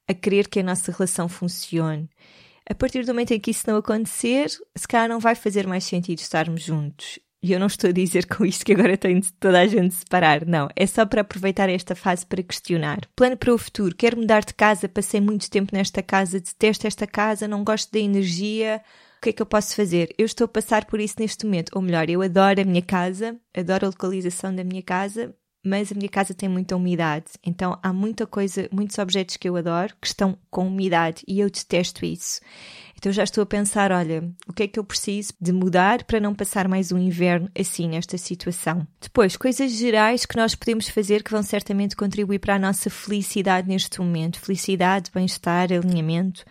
a 0.07 0.13
querer 0.13 0.47
que 0.47 0.61
a 0.61 0.63
nossa 0.63 0.89
relação 0.89 1.27
funcione. 1.27 2.09
A 2.67 2.73
partir 2.73 3.03
do 3.03 3.09
momento 3.09 3.31
em 3.31 3.39
que 3.39 3.51
isso 3.51 3.69
não 3.69 3.77
acontecer, 3.77 4.49
se 4.49 4.87
calhar 4.87 5.09
não 5.09 5.19
vai 5.19 5.35
fazer 5.35 5.67
mais 5.67 5.83
sentido 5.83 6.19
estarmos 6.19 6.63
juntos. 6.63 7.19
E 7.45 7.53
eu 7.53 7.59
não 7.59 7.67
estou 7.67 7.91
a 7.91 7.93
dizer 7.93 8.25
com 8.25 8.43
isto 8.43 8.65
que 8.65 8.73
agora 8.73 8.97
tem 8.97 9.19
de 9.19 9.31
toda 9.33 9.59
a 9.59 9.67
gente 9.67 9.93
separar, 9.93 10.43
não. 10.47 10.67
É 10.75 10.87
só 10.87 11.05
para 11.05 11.21
aproveitar 11.21 11.69
esta 11.69 11.93
fase 11.93 12.25
para 12.25 12.41
questionar. 12.41 13.01
Plano 13.15 13.37
para 13.37 13.53
o 13.53 13.57
futuro. 13.59 13.95
Quero 13.95 14.17
mudar 14.17 14.43
de 14.43 14.55
casa, 14.55 14.89
passei 14.89 15.21
muito 15.21 15.47
tempo 15.47 15.69
nesta 15.71 16.01
casa, 16.01 16.39
detesto 16.39 16.87
esta 16.87 17.05
casa, 17.05 17.47
não 17.47 17.63
gosto 17.63 17.91
da 17.91 17.99
energia. 17.99 18.81
O 19.19 19.21
que 19.21 19.29
é 19.29 19.33
que 19.33 19.43
eu 19.43 19.45
posso 19.45 19.75
fazer? 19.75 20.11
Eu 20.17 20.25
estou 20.25 20.45
a 20.45 20.47
passar 20.47 20.85
por 20.85 20.99
isso 20.99 21.17
neste 21.19 21.45
momento. 21.45 21.69
Ou 21.75 21.83
melhor, 21.83 22.09
eu 22.09 22.23
adoro 22.23 22.59
a 22.59 22.65
minha 22.65 22.81
casa, 22.81 23.37
adoro 23.55 23.85
a 23.85 23.89
localização 23.89 24.55
da 24.55 24.63
minha 24.63 24.81
casa, 24.81 25.31
mas 25.63 25.91
a 25.91 25.95
minha 25.95 26.09
casa 26.09 26.33
tem 26.33 26.49
muita 26.49 26.75
umidade. 26.75 27.25
Então 27.45 27.77
há 27.83 27.93
muita 27.93 28.25
coisa, 28.25 28.67
muitos 28.71 28.97
objetos 28.97 29.37
que 29.37 29.47
eu 29.47 29.55
adoro 29.55 29.93
que 30.01 30.07
estão 30.07 30.35
com 30.49 30.65
umidade 30.65 31.23
e 31.27 31.41
eu 31.41 31.49
detesto 31.51 32.05
isso. 32.05 32.41
Então 32.97 33.11
já 33.11 33.23
estou 33.23 33.41
a 33.41 33.45
pensar, 33.45 33.91
olha, 33.91 34.29
o 34.47 34.53
que 34.53 34.63
é 34.63 34.67
que 34.67 34.79
eu 34.79 34.83
preciso 34.83 35.33
de 35.39 35.51
mudar 35.51 36.03
para 36.03 36.19
não 36.19 36.33
passar 36.33 36.67
mais 36.67 36.91
um 36.91 36.97
inverno 36.97 37.49
assim 37.57 37.89
nesta 37.89 38.17
situação. 38.17 38.87
Depois, 38.99 39.37
coisas 39.37 39.71
gerais 39.71 40.25
que 40.25 40.37
nós 40.37 40.55
podemos 40.55 40.87
fazer 40.89 41.23
que 41.23 41.31
vão 41.31 41.43
certamente 41.43 41.95
contribuir 41.95 42.39
para 42.39 42.55
a 42.55 42.59
nossa 42.59 42.89
felicidade 42.89 43.67
neste 43.67 43.99
momento. 43.99 44.39
Felicidade, 44.39 45.11
bem-estar, 45.13 45.71
alinhamento 45.71 46.45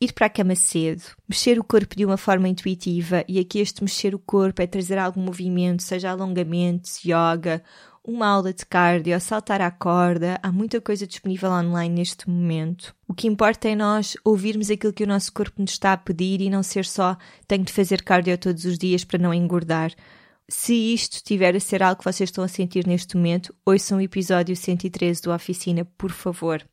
ir 0.00 0.12
para 0.12 0.26
a 0.26 0.30
cama 0.30 0.54
cedo, 0.54 1.02
mexer 1.28 1.58
o 1.58 1.64
corpo 1.64 1.96
de 1.96 2.04
uma 2.04 2.16
forma 2.16 2.48
intuitiva, 2.48 3.24
e 3.26 3.38
aqui 3.38 3.58
este 3.58 3.82
mexer 3.82 4.14
o 4.14 4.18
corpo 4.18 4.60
é 4.60 4.66
trazer 4.66 4.98
algum 4.98 5.22
movimento, 5.22 5.82
seja 5.82 6.10
alongamentos, 6.10 7.00
yoga, 7.02 7.62
uma 8.06 8.28
aula 8.28 8.52
de 8.52 8.64
cardio, 8.64 9.20
saltar 9.20 9.60
à 9.60 9.70
corda, 9.70 10.38
há 10.42 10.52
muita 10.52 10.80
coisa 10.80 11.06
disponível 11.06 11.50
online 11.50 11.94
neste 11.96 12.30
momento. 12.30 12.94
O 13.08 13.12
que 13.12 13.26
importa 13.26 13.68
é 13.68 13.74
nós 13.74 14.16
ouvirmos 14.24 14.70
aquilo 14.70 14.92
que 14.92 15.04
o 15.04 15.06
nosso 15.06 15.32
corpo 15.32 15.60
nos 15.60 15.72
está 15.72 15.92
a 15.92 15.96
pedir 15.96 16.40
e 16.40 16.48
não 16.48 16.62
ser 16.62 16.84
só 16.84 17.16
tenho 17.48 17.64
de 17.64 17.72
fazer 17.72 18.02
cardio 18.02 18.38
todos 18.38 18.64
os 18.64 18.78
dias 18.78 19.04
para 19.04 19.18
não 19.18 19.34
engordar. 19.34 19.92
Se 20.48 20.72
isto 20.72 21.22
tiver 21.24 21.56
a 21.56 21.60
ser 21.60 21.82
algo 21.82 21.98
que 21.98 22.04
vocês 22.04 22.28
estão 22.28 22.44
a 22.44 22.48
sentir 22.48 22.86
neste 22.86 23.16
momento, 23.16 23.52
ouçam 23.66 23.98
o 23.98 24.00
episódio 24.00 24.54
113 24.54 25.22
do 25.22 25.32
Oficina, 25.32 25.84
por 25.98 26.12
favor. 26.12 26.64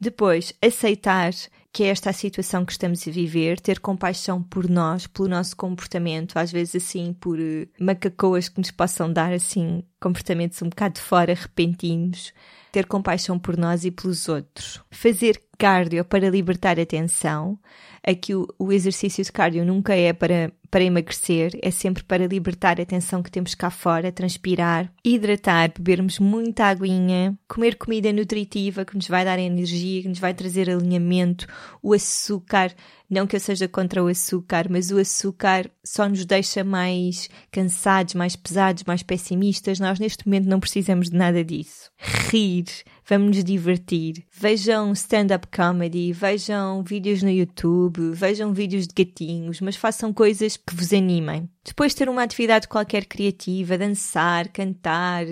Depois, 0.00 0.52
aceitar 0.60 1.32
que 1.74 1.82
é 1.82 1.88
esta 1.88 2.10
a 2.10 2.12
situação 2.12 2.64
que 2.64 2.70
estamos 2.70 3.06
a 3.06 3.10
viver, 3.10 3.58
ter 3.58 3.80
compaixão 3.80 4.40
por 4.40 4.70
nós, 4.70 5.08
pelo 5.08 5.26
nosso 5.28 5.56
comportamento, 5.56 6.36
às 6.38 6.52
vezes 6.52 6.84
assim 6.84 7.12
por 7.12 7.36
uh, 7.36 7.66
macacoas 7.80 8.48
que 8.48 8.58
nos 8.58 8.70
possam 8.70 9.12
dar 9.12 9.32
assim 9.32 9.82
comportamentos 10.04 10.60
um 10.60 10.68
bocado 10.68 10.96
de 10.96 11.00
fora, 11.00 11.32
repentinos, 11.32 12.34
ter 12.70 12.84
compaixão 12.84 13.38
por 13.38 13.56
nós 13.56 13.86
e 13.86 13.90
pelos 13.90 14.28
outros. 14.28 14.82
Fazer 14.90 15.40
cardio 15.56 16.04
para 16.04 16.28
libertar 16.28 16.78
a 16.78 16.84
tensão. 16.84 17.58
Aqui 18.06 18.34
o, 18.34 18.46
o 18.58 18.70
exercício 18.70 19.24
de 19.24 19.32
cardio 19.32 19.64
nunca 19.64 19.94
é 19.94 20.12
para 20.12 20.52
para 20.70 20.82
emagrecer, 20.82 21.52
é 21.62 21.70
sempre 21.70 22.02
para 22.02 22.26
libertar 22.26 22.80
a 22.80 22.84
tensão 22.84 23.22
que 23.22 23.30
temos 23.30 23.54
cá 23.54 23.70
fora, 23.70 24.10
transpirar, 24.10 24.92
hidratar, 25.04 25.72
bebermos 25.72 26.18
muita 26.18 26.64
aguinha, 26.64 27.38
comer 27.46 27.76
comida 27.76 28.12
nutritiva 28.12 28.84
que 28.84 28.96
nos 28.96 29.06
vai 29.06 29.24
dar 29.24 29.38
energia, 29.38 30.02
que 30.02 30.08
nos 30.08 30.18
vai 30.18 30.34
trazer 30.34 30.68
alinhamento, 30.68 31.46
o 31.80 31.92
açúcar, 31.92 32.74
não 33.08 33.26
que 33.26 33.36
eu 33.36 33.40
seja 33.40 33.68
contra 33.68 34.02
o 34.02 34.08
açúcar, 34.08 34.66
mas 34.70 34.90
o 34.90 34.98
açúcar 34.98 35.70
só 35.84 36.08
nos 36.08 36.24
deixa 36.24 36.64
mais 36.64 37.28
cansados, 37.50 38.14
mais 38.14 38.34
pesados, 38.34 38.84
mais 38.84 39.02
pessimistas. 39.02 39.78
Nós 39.78 39.98
neste 39.98 40.26
momento 40.26 40.48
não 40.48 40.60
precisamos 40.60 41.10
de 41.10 41.16
nada 41.16 41.44
disso. 41.44 41.90
Rir, 41.98 42.64
vamos 43.06 43.36
nos 43.36 43.44
divertir. 43.44 44.24
Vejam 44.32 44.92
stand-up 44.92 45.46
comedy, 45.48 46.12
vejam 46.12 46.82
vídeos 46.82 47.22
no 47.22 47.30
YouTube, 47.30 48.12
vejam 48.12 48.52
vídeos 48.52 48.86
de 48.86 49.04
gatinhos, 49.04 49.60
mas 49.60 49.76
façam 49.76 50.12
coisas 50.12 50.56
que 50.56 50.74
vos 50.74 50.92
animem. 50.92 51.48
Depois 51.66 51.92
de 51.92 51.98
ter 51.98 52.08
uma 52.10 52.22
atividade 52.22 52.68
qualquer 52.68 53.06
criativa, 53.06 53.78
dançar, 53.78 54.48
cantar, 54.48 55.24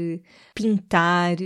pintar, 0.54 1.36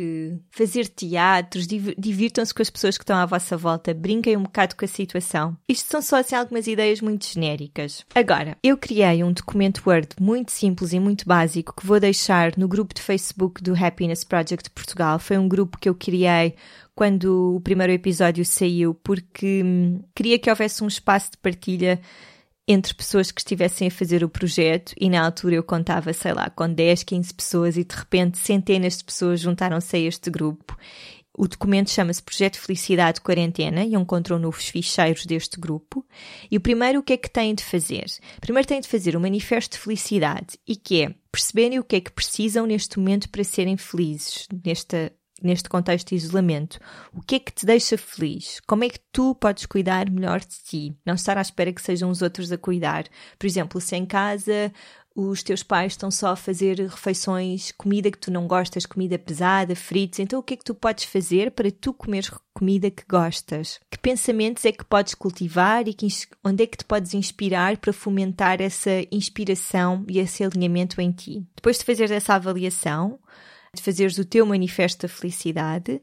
fazer 0.49 0.87
teatros, 0.87 1.67
divirtam-se 1.67 2.55
com 2.55 2.63
as 2.63 2.71
pessoas 2.71 2.97
que 2.97 3.03
estão 3.03 3.17
à 3.17 3.27
vossa 3.27 3.57
volta, 3.57 3.93
brinquem 3.93 4.37
um 4.37 4.45
bocado 4.45 4.77
com 4.77 4.85
a 4.85 4.89
situação. 4.89 5.57
Isto 5.69 5.91
são 5.91 6.01
só 6.01 6.21
assim 6.21 6.37
algumas 6.37 6.69
ideias 6.69 7.01
muito 7.01 7.27
genéricas. 7.27 8.05
Agora, 8.15 8.57
eu 8.63 8.77
criei 8.77 9.25
um 9.25 9.33
documento 9.33 9.83
Word 9.85 10.11
muito 10.21 10.53
simples 10.53 10.93
e 10.93 11.01
muito 11.01 11.27
básico 11.27 11.75
que 11.77 11.87
vou 11.87 11.99
deixar 11.99 12.57
no 12.57 12.69
grupo 12.69 12.95
de 12.95 13.03
Facebook 13.03 13.61
do 13.61 13.75
Happiness 13.75 14.23
Project 14.23 14.71
Portugal. 14.71 15.19
Foi 15.19 15.37
um 15.37 15.49
grupo 15.49 15.79
que 15.79 15.89
eu 15.89 15.97
criei 15.97 16.16
quando 16.95 17.57
o 17.57 17.61
primeiro 17.61 17.93
episódio 17.93 18.45
saiu, 18.45 18.95
porque 18.95 19.63
hum, 19.63 20.01
queria 20.15 20.39
que 20.39 20.49
houvesse 20.49 20.83
um 20.83 20.89
espaço 20.89 21.33
de 21.33 21.37
partilha 21.37 22.01
entre 22.69 22.95
pessoas 22.95 23.31
que 23.31 23.41
estivessem 23.41 23.89
a 23.89 23.91
fazer 23.91 24.25
o 24.25 24.29
projeto 24.29 24.93
e 24.99 25.09
na 25.09 25.25
altura 25.25 25.55
eu 25.55 25.63
contava, 25.63 26.13
sei 26.13 26.33
lá, 26.33 26.51
com 26.51 26.69
10, 26.69 27.05
15 27.05 27.35
pessoas 27.35 27.77
e 27.77 27.85
de 27.85 27.95
repente 27.95 28.39
centenas 28.39 28.99
de 28.99 29.05
pessoas 29.05 29.41
juntaram-se 29.41 29.95
a 29.95 30.01
este 30.01 30.31
grupo. 30.31 30.77
O 31.39 31.47
documento 31.47 31.91
chama-se 31.91 32.23
Projeto 32.23 32.59
Felicidade 32.59 33.21
Quarentena 33.21 33.85
e 33.85 33.95
encontrou 33.95 34.39
nos 34.39 34.69
ficheiros 34.69 35.27
deste 35.27 35.61
grupo. 35.61 36.05
E 36.51 36.57
o 36.57 36.61
primeiro 36.61 37.01
o 37.01 37.03
que 37.03 37.13
é 37.13 37.17
que 37.19 37.29
têm 37.29 37.55
de 37.55 37.63
fazer? 37.63 38.07
Primeiro 38.41 38.67
têm 38.67 38.81
de 38.81 38.89
fazer 38.89 39.15
um 39.17 39.21
manifesto 39.21 39.77
de 39.77 39.83
felicidade 39.83 40.59
e 40.67 40.75
que 40.75 41.03
é 41.03 41.15
perceberem 41.31 41.79
o 41.79 41.85
que 41.85 41.97
é 41.97 42.01
que 42.01 42.11
precisam 42.11 42.65
neste 42.65 42.99
momento 42.99 43.29
para 43.29 43.45
serem 43.45 43.77
felizes 43.77 44.49
nesta 44.65 45.13
neste 45.43 45.69
contexto 45.69 46.09
de 46.09 46.17
isolamento? 46.17 46.79
O 47.13 47.21
que 47.21 47.37
é 47.37 47.39
que 47.41 47.53
te 47.53 47.67
deixa 47.67 47.99
feliz? 47.99 48.61
Como 48.67 48.85
é 48.85 48.89
que 48.89 49.01
tu 49.13 49.35
podes 49.35 49.67
cuidar 49.67 50.11
melhor 50.11 50.41
de 50.41 50.57
ti? 50.65 50.97
Não 51.05 51.15
estar 51.15 51.37
à 51.39 51.43
espera 51.43 51.73
que 51.73 51.83
sejam 51.83 52.11
os 52.11 52.23
outros 52.23 52.51
a 52.53 52.59
cuidar. 52.59 53.05
Por 53.39 53.47
exemplo, 53.47 53.81
se 53.81 53.97
em 53.97 54.07
casa 54.07 54.73
os 55.17 55.43
teus 55.43 55.63
pais 55.63 55.95
estão 55.95 56.11
só 56.11 56.29
a 56.29 56.37
fazer 56.37 56.79
refeições, 56.79 57.73
comida 57.73 58.11
que 58.11 58.19
tu 58.19 58.31
não 58.31 58.47
gostas, 58.47 58.85
comida 58.85 59.19
pesada, 59.19 59.75
fritos, 59.75 60.19
então 60.19 60.39
o 60.39 60.43
que 60.43 60.55
é 60.55 60.57
que 60.59 60.65
tu 60.65 60.75
podes 60.75 61.05
fazer 61.05 61.53
para 61.53 61.71
tu 61.71 61.95
comeres 61.95 62.31
comida 62.53 62.91
que 62.91 63.03
gostas? 63.09 63.81
Que 63.91 63.99
pensamentos 63.99 64.65
é 64.67 64.73
que 64.73 64.85
podes 64.85 65.15
cultivar 65.15 65.89
e 65.89 65.95
que, 65.95 66.07
onde 66.45 66.65
é 66.65 66.67
que 66.67 66.77
te 66.77 66.85
podes 66.85 67.15
inspirar 67.15 67.79
para 67.79 67.95
fomentar 67.95 68.61
essa 68.61 68.91
inspiração 69.11 70.05
e 70.07 70.19
esse 70.19 70.45
alinhamento 70.45 71.01
em 71.01 71.11
ti? 71.11 71.47
Depois 71.57 71.79
de 71.79 71.85
fazer 71.85 72.11
essa 72.11 72.35
avaliação, 72.35 73.19
de 73.77 73.83
fazeres 73.83 74.19
o 74.19 74.25
teu 74.25 74.45
manifesto 74.45 75.07
da 75.07 75.09
felicidade, 75.09 76.01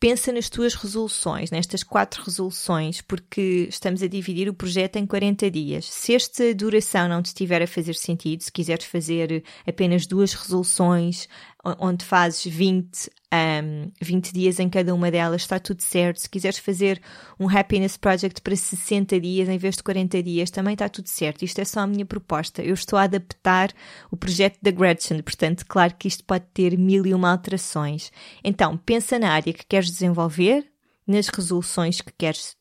pensa 0.00 0.32
nas 0.32 0.48
tuas 0.48 0.74
resoluções, 0.74 1.50
nestas 1.50 1.82
quatro 1.82 2.22
resoluções, 2.22 3.00
porque 3.00 3.66
estamos 3.68 4.02
a 4.02 4.06
dividir 4.06 4.48
o 4.48 4.54
projeto 4.54 4.96
em 4.96 5.06
40 5.06 5.50
dias. 5.50 5.86
Se 5.86 6.14
esta 6.14 6.54
duração 6.54 7.08
não 7.08 7.22
te 7.22 7.26
estiver 7.26 7.62
a 7.62 7.66
fazer 7.66 7.94
sentido, 7.94 8.42
se 8.42 8.52
quiseres 8.52 8.84
fazer 8.86 9.42
apenas 9.66 10.06
duas 10.06 10.32
resoluções, 10.32 11.28
onde 11.64 12.04
fazes 12.04 12.44
20, 12.44 13.10
um, 13.32 13.90
20 14.00 14.32
dias 14.32 14.60
em 14.60 14.68
cada 14.68 14.94
uma 14.94 15.10
delas, 15.10 15.42
está 15.42 15.58
tudo 15.58 15.82
certo. 15.82 16.20
Se 16.20 16.28
quiseres 16.28 16.58
fazer 16.58 17.00
um 17.38 17.48
Happiness 17.48 17.96
Project 17.96 18.40
para 18.40 18.54
60 18.54 19.20
dias 19.20 19.48
em 19.48 19.58
vez 19.58 19.76
de 19.76 19.82
40 19.82 20.22
dias, 20.22 20.50
também 20.50 20.74
está 20.74 20.88
tudo 20.88 21.08
certo. 21.08 21.44
Isto 21.44 21.60
é 21.60 21.64
só 21.64 21.80
a 21.80 21.86
minha 21.86 22.06
proposta. 22.06 22.62
Eu 22.62 22.74
estou 22.74 22.98
a 22.98 23.02
adaptar 23.02 23.72
o 24.10 24.16
projeto 24.16 24.58
da 24.62 24.70
Gretchen, 24.70 25.22
portanto, 25.22 25.64
claro 25.66 25.94
que 25.96 26.08
isto 26.08 26.24
pode 26.24 26.44
ter 26.54 26.78
mil 26.78 27.04
e 27.06 27.12
uma 27.12 27.30
alterações. 27.30 28.12
Então, 28.42 28.76
pensa 28.76 29.18
na 29.18 29.32
área 29.32 29.52
que 29.52 29.66
queres 29.66 29.90
desenvolver, 29.90 30.64
nas 31.06 31.28
resoluções 31.28 32.00
que 32.00 32.12
queres 32.12 32.56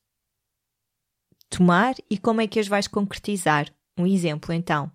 tomar 1.50 1.96
e 2.10 2.18
como 2.18 2.42
é 2.42 2.48
que 2.48 2.60
as 2.60 2.68
vais 2.68 2.88
concretizar. 2.88 3.68
Um 3.98 4.06
exemplo, 4.06 4.54
então. 4.54 4.92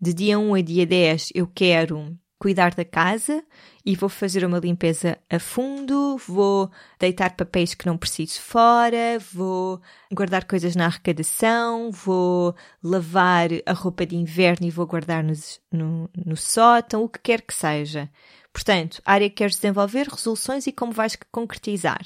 De 0.00 0.14
dia 0.14 0.38
1 0.38 0.54
a 0.54 0.60
dia 0.60 0.86
10, 0.86 1.30
eu 1.34 1.46
quero 1.46 2.16
cuidar 2.38 2.74
da 2.74 2.84
casa 2.84 3.42
e 3.84 3.96
vou 3.96 4.08
fazer 4.08 4.44
uma 4.44 4.58
limpeza 4.58 5.18
a 5.28 5.38
fundo, 5.38 6.16
vou 6.26 6.70
deitar 6.98 7.34
papéis 7.34 7.74
que 7.74 7.86
não 7.86 7.96
preciso 7.96 8.40
fora, 8.40 9.18
vou 9.32 9.80
guardar 10.12 10.44
coisas 10.44 10.76
na 10.76 10.86
arrecadação, 10.86 11.90
vou 11.90 12.54
lavar 12.82 13.48
a 13.66 13.72
roupa 13.72 14.06
de 14.06 14.16
inverno 14.16 14.66
e 14.66 14.70
vou 14.70 14.86
guardar 14.86 15.24
no, 15.24 16.10
no, 16.14 16.36
sótão, 16.36 17.02
o 17.02 17.08
que 17.08 17.18
quer 17.18 17.42
que 17.42 17.54
seja. 17.54 18.08
Portanto, 18.52 19.02
área 19.04 19.28
que 19.28 19.36
queres 19.36 19.56
desenvolver, 19.56 20.06
resoluções 20.06 20.66
e 20.66 20.72
como 20.72 20.92
vais 20.92 21.16
concretizar. 21.32 22.02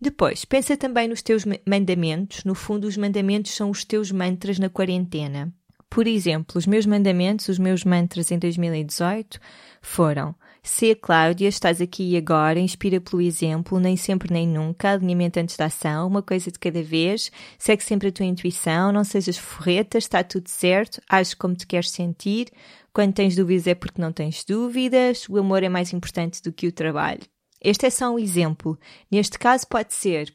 Depois, 0.00 0.44
pensa 0.44 0.76
também 0.76 1.08
nos 1.08 1.22
teus 1.22 1.44
mandamentos. 1.66 2.44
No 2.44 2.54
fundo, 2.54 2.86
os 2.86 2.96
mandamentos 2.96 3.52
são 3.52 3.70
os 3.70 3.84
teus 3.84 4.10
mantras 4.10 4.58
na 4.58 4.68
quarentena. 4.68 5.52
Por 5.90 6.06
exemplo, 6.06 6.56
os 6.56 6.68
meus 6.68 6.86
mandamentos, 6.86 7.48
os 7.48 7.58
meus 7.58 7.82
mantras 7.82 8.30
em 8.30 8.38
2018 8.38 9.40
foram 9.82 10.36
Se 10.62 10.94
Cláudia, 10.94 11.48
estás 11.48 11.80
aqui 11.80 12.12
e 12.12 12.16
agora, 12.16 12.60
inspira 12.60 13.00
pelo 13.00 13.20
exemplo, 13.20 13.80
nem 13.80 13.96
sempre 13.96 14.32
nem 14.32 14.46
nunca, 14.46 14.92
alinhamento 14.92 15.40
antes 15.40 15.56
da 15.56 15.64
ação, 15.64 16.06
uma 16.06 16.22
coisa 16.22 16.48
de 16.48 16.60
cada 16.60 16.80
vez, 16.80 17.32
segue 17.58 17.82
sempre 17.82 18.08
a 18.08 18.12
tua 18.12 18.24
intuição, 18.24 18.92
não 18.92 19.02
sejas 19.02 19.36
forreta, 19.36 19.98
está 19.98 20.22
tudo 20.22 20.48
certo, 20.48 21.02
age 21.08 21.34
como 21.34 21.56
te 21.56 21.66
queres 21.66 21.90
sentir, 21.90 22.52
quando 22.92 23.14
tens 23.14 23.34
dúvidas 23.34 23.66
é 23.66 23.74
porque 23.74 24.00
não 24.00 24.12
tens 24.12 24.44
dúvidas, 24.44 25.28
o 25.28 25.38
amor 25.38 25.64
é 25.64 25.68
mais 25.68 25.92
importante 25.92 26.40
do 26.40 26.52
que 26.52 26.68
o 26.68 26.72
trabalho. 26.72 27.22
Este 27.60 27.86
é 27.86 27.90
só 27.90 28.10
um 28.14 28.18
exemplo. 28.18 28.78
Neste 29.10 29.38
caso 29.38 29.66
pode 29.66 29.92
ser 29.92 30.32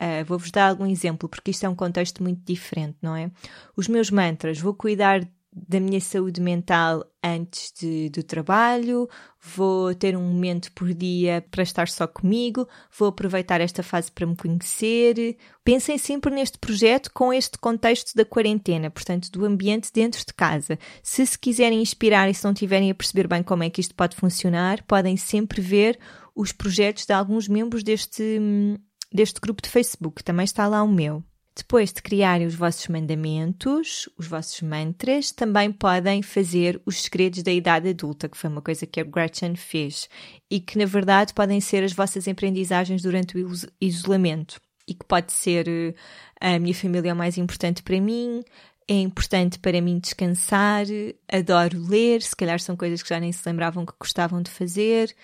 Uh, 0.00 0.24
Vou-vos 0.24 0.50
dar 0.50 0.68
algum 0.68 0.86
exemplo, 0.86 1.28
porque 1.28 1.50
isto 1.50 1.64
é 1.64 1.68
um 1.68 1.74
contexto 1.74 2.22
muito 2.22 2.40
diferente, 2.44 2.96
não 3.00 3.14
é? 3.14 3.30
Os 3.76 3.88
meus 3.88 4.10
mantras, 4.10 4.58
vou 4.58 4.74
cuidar 4.74 5.26
da 5.54 5.78
minha 5.78 6.00
saúde 6.00 6.40
mental 6.40 7.04
antes 7.22 7.72
de, 7.78 8.08
do 8.08 8.22
trabalho, 8.22 9.06
vou 9.38 9.94
ter 9.94 10.16
um 10.16 10.22
momento 10.22 10.72
por 10.72 10.94
dia 10.94 11.44
para 11.50 11.62
estar 11.62 11.88
só 11.88 12.06
comigo, 12.06 12.66
vou 12.96 13.08
aproveitar 13.08 13.60
esta 13.60 13.82
fase 13.82 14.10
para 14.10 14.26
me 14.26 14.34
conhecer. 14.34 15.36
Pensem 15.62 15.98
sempre 15.98 16.34
neste 16.34 16.58
projeto 16.58 17.10
com 17.12 17.32
este 17.32 17.58
contexto 17.58 18.14
da 18.14 18.24
quarentena, 18.24 18.90
portanto, 18.90 19.30
do 19.30 19.44
ambiente 19.44 19.92
dentro 19.92 20.24
de 20.24 20.32
casa. 20.32 20.78
Se 21.02 21.26
se 21.26 21.38
quiserem 21.38 21.82
inspirar 21.82 22.30
e 22.30 22.34
se 22.34 22.44
não 22.44 22.54
tiverem 22.54 22.90
a 22.90 22.94
perceber 22.94 23.28
bem 23.28 23.42
como 23.42 23.62
é 23.62 23.68
que 23.68 23.80
isto 23.80 23.94
pode 23.94 24.16
funcionar, 24.16 24.82
podem 24.84 25.18
sempre 25.18 25.60
ver 25.60 25.98
os 26.34 26.50
projetos 26.50 27.04
de 27.04 27.12
alguns 27.12 27.46
membros 27.46 27.82
deste 27.82 28.22
hum, 28.40 28.78
deste 29.14 29.40
grupo 29.40 29.62
de 29.62 29.68
Facebook, 29.68 30.22
também 30.22 30.44
está 30.44 30.66
lá 30.66 30.82
o 30.82 30.88
meu. 30.88 31.22
Depois 31.54 31.92
de 31.92 32.00
criarem 32.00 32.46
os 32.46 32.54
vossos 32.54 32.88
mandamentos, 32.88 34.08
os 34.16 34.26
vossos 34.26 34.62
mantras, 34.62 35.30
também 35.30 35.70
podem 35.70 36.22
fazer 36.22 36.80
os 36.86 37.02
segredos 37.02 37.42
da 37.42 37.52
idade 37.52 37.90
adulta, 37.90 38.26
que 38.26 38.38
foi 38.38 38.48
uma 38.48 38.62
coisa 38.62 38.86
que 38.86 38.98
a 39.00 39.04
Gretchen 39.04 39.54
fez, 39.54 40.08
e 40.50 40.60
que 40.60 40.78
na 40.78 40.86
verdade 40.86 41.34
podem 41.34 41.60
ser 41.60 41.84
as 41.84 41.92
vossas 41.92 42.26
aprendizagens 42.26 43.02
durante 43.02 43.36
o 43.36 43.52
isolamento. 43.78 44.58
E 44.88 44.94
que 44.94 45.04
pode 45.04 45.30
ser 45.32 45.68
eh, 45.68 45.94
a 46.40 46.58
minha 46.58 46.74
família 46.74 47.10
é 47.10 47.12
o 47.12 47.16
mais 47.16 47.36
importante 47.36 47.82
para 47.82 48.00
mim, 48.00 48.42
é 48.88 48.94
importante 48.94 49.58
para 49.58 49.80
mim 49.80 49.98
descansar, 49.98 50.86
adoro 51.30 51.86
ler, 51.86 52.22
se 52.22 52.34
calhar 52.34 52.58
são 52.60 52.76
coisas 52.76 53.02
que 53.02 53.10
já 53.10 53.20
nem 53.20 53.30
se 53.30 53.46
lembravam 53.46 53.84
que 53.84 53.92
gostavam 54.00 54.42
de 54.42 54.50
fazer, 54.50 55.14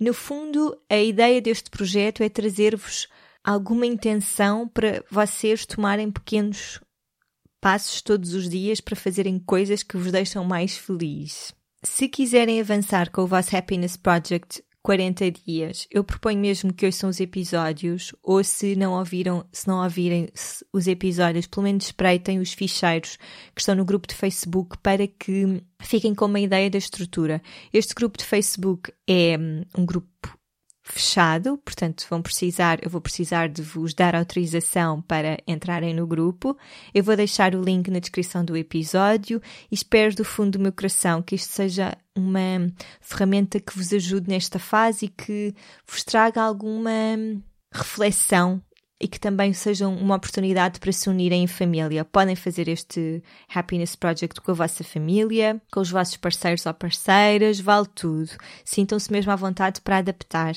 No 0.00 0.12
fundo, 0.12 0.76
a 0.90 0.98
ideia 0.98 1.40
deste 1.40 1.70
projeto 1.70 2.22
é 2.22 2.28
trazer-vos 2.28 3.08
alguma 3.44 3.84
intenção 3.84 4.66
para 4.66 5.04
vocês 5.10 5.66
tomarem 5.66 6.10
pequenos 6.10 6.80
passos 7.60 8.00
todos 8.00 8.34
os 8.34 8.48
dias 8.48 8.80
para 8.80 8.96
fazerem 8.96 9.38
coisas 9.38 9.82
que 9.82 9.96
vos 9.96 10.10
deixam 10.10 10.44
mais 10.44 10.76
felizes. 10.76 11.54
Se 11.82 12.08
quiserem 12.08 12.60
avançar 12.60 13.10
com 13.10 13.22
o 13.22 13.26
vosso 13.26 13.54
Happiness 13.54 13.96
Project 13.96 14.64
40 14.82 15.30
dias, 15.30 15.86
eu 15.90 16.04
proponho 16.04 16.38
mesmo 16.38 16.72
que 16.72 16.84
ouçam 16.84 17.08
os 17.08 17.20
episódios, 17.20 18.14
ou 18.22 18.44
se 18.44 18.76
não 18.76 18.92
ouviram, 18.92 19.46
se 19.50 19.66
não 19.66 19.82
ouvirem 19.82 20.28
os 20.72 20.86
episódios, 20.86 21.46
pelo 21.46 21.64
menos 21.64 21.86
espreitem 21.86 22.38
os 22.38 22.52
ficheiros 22.52 23.16
que 23.54 23.60
estão 23.60 23.74
no 23.74 23.84
grupo 23.84 24.06
de 24.06 24.14
Facebook 24.14 24.76
para 24.82 25.06
que 25.06 25.62
fiquem 25.80 26.14
com 26.14 26.26
uma 26.26 26.40
ideia 26.40 26.68
da 26.68 26.76
estrutura. 26.76 27.42
Este 27.72 27.94
grupo 27.94 28.18
de 28.18 28.24
Facebook 28.24 28.92
é 29.08 29.38
hum, 29.38 29.62
um 29.78 29.86
grupo 29.86 30.38
fechado, 30.86 31.56
portanto 31.64 32.06
vão 32.10 32.20
precisar, 32.20 32.78
eu 32.82 32.90
vou 32.90 33.00
precisar 33.00 33.48
de 33.48 33.62
vos 33.62 33.94
dar 33.94 34.14
autorização 34.14 35.00
para 35.00 35.38
entrarem 35.46 35.94
no 35.94 36.06
grupo. 36.06 36.56
Eu 36.92 37.02
vou 37.02 37.16
deixar 37.16 37.54
o 37.54 37.62
link 37.62 37.90
na 37.90 37.98
descrição 37.98 38.44
do 38.44 38.54
episódio 38.54 39.40
e 39.72 39.74
espero 39.74 40.14
do 40.14 40.24
fundo 40.24 40.58
do 40.58 40.62
meu 40.62 40.72
coração 40.72 41.22
que 41.22 41.34
isto 41.34 41.50
seja 41.50 41.96
uma 42.14 42.70
ferramenta 43.00 43.58
que 43.58 43.76
vos 43.76 43.92
ajude 43.94 44.28
nesta 44.28 44.58
fase 44.58 45.06
e 45.06 45.08
que 45.08 45.54
vos 45.86 46.04
traga 46.04 46.42
alguma 46.42 46.92
reflexão 47.72 48.62
e 49.00 49.08
que 49.08 49.18
também 49.18 49.52
sejam 49.52 49.94
uma 49.94 50.16
oportunidade 50.16 50.78
para 50.78 50.92
se 50.92 51.08
unirem 51.08 51.42
em 51.42 51.46
família. 51.46 52.04
Podem 52.04 52.36
fazer 52.36 52.68
este 52.68 53.22
Happiness 53.52 53.96
Project 53.96 54.40
com 54.40 54.52
a 54.52 54.54
vossa 54.54 54.84
família, 54.84 55.60
com 55.72 55.80
os 55.80 55.90
vossos 55.90 56.16
parceiros 56.16 56.64
ou 56.64 56.74
parceiras, 56.74 57.60
vale 57.60 57.86
tudo. 57.94 58.30
Sintam-se 58.64 59.10
mesmo 59.10 59.32
à 59.32 59.36
vontade 59.36 59.80
para 59.80 59.98
adaptar. 59.98 60.54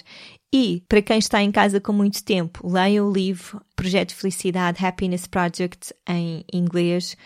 E, 0.54 0.84
para 0.88 1.02
quem 1.02 1.18
está 1.18 1.42
em 1.42 1.52
casa 1.52 1.82
com 1.82 1.92
muito 1.92 2.24
tempo, 2.24 2.66
leiam 2.70 3.10
o 3.10 3.12
livro 3.12 3.62
Projeto 3.76 4.16
Felicidade 4.16 4.86
Happiness 4.86 5.28
Project 5.28 5.94
em 6.08 6.46
inglês 6.54 7.18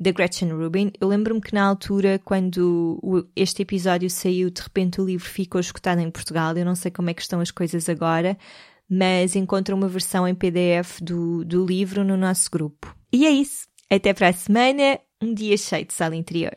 da 0.00 0.12
Gretchen 0.12 0.50
Rubin. 0.50 0.90
Eu 0.98 1.08
lembro-me 1.08 1.42
que 1.42 1.52
na 1.52 1.62
altura, 1.62 2.18
quando 2.24 3.28
este 3.36 3.60
episódio 3.60 4.08
saiu, 4.08 4.48
de 4.48 4.62
repente 4.62 4.98
o 4.98 5.04
livro 5.04 5.28
ficou 5.28 5.60
escutado 5.60 5.98
em 5.98 6.10
Portugal. 6.10 6.56
Eu 6.56 6.64
não 6.64 6.74
sei 6.74 6.90
como 6.90 7.10
é 7.10 7.14
que 7.14 7.20
estão 7.20 7.38
as 7.38 7.50
coisas 7.50 7.86
agora, 7.86 8.38
mas 8.90 9.36
encontra 9.36 9.74
uma 9.74 9.88
versão 9.88 10.26
em 10.26 10.34
PDF 10.34 11.00
do, 11.00 11.44
do 11.44 11.64
livro 11.64 12.02
no 12.02 12.16
nosso 12.16 12.50
grupo. 12.50 12.92
E 13.12 13.24
é 13.24 13.30
isso. 13.30 13.68
Até 13.88 14.12
para 14.12 14.28
a 14.28 14.32
semana. 14.32 14.98
Um 15.22 15.34
dia 15.34 15.56
cheio 15.56 15.84
de 15.84 15.92
sala 15.92 16.16
interior. 16.16 16.56